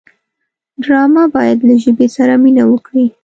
[0.83, 3.05] ډرامه باید له ژبې سره مینه وکړي